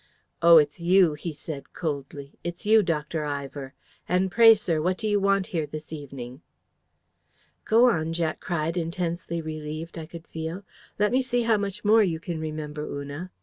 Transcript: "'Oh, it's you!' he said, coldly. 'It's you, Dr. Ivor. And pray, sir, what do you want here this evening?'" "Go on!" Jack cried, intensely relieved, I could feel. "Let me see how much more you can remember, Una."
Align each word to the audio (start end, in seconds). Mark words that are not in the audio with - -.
"'Oh, 0.41 0.57
it's 0.57 0.79
you!' 0.81 1.13
he 1.13 1.31
said, 1.31 1.73
coldly. 1.73 2.33
'It's 2.43 2.65
you, 2.65 2.81
Dr. 2.81 3.23
Ivor. 3.23 3.75
And 4.09 4.31
pray, 4.31 4.55
sir, 4.55 4.81
what 4.81 4.97
do 4.97 5.07
you 5.07 5.19
want 5.19 5.45
here 5.53 5.67
this 5.67 5.93
evening?'" 5.93 6.41
"Go 7.65 7.87
on!" 7.87 8.11
Jack 8.11 8.39
cried, 8.39 8.77
intensely 8.77 9.41
relieved, 9.43 9.99
I 9.99 10.07
could 10.07 10.25
feel. 10.25 10.63
"Let 10.97 11.11
me 11.11 11.21
see 11.21 11.43
how 11.43 11.57
much 11.57 11.85
more 11.85 12.01
you 12.01 12.19
can 12.19 12.39
remember, 12.39 12.83
Una." 12.87 13.29